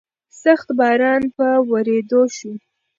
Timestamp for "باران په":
0.79-1.47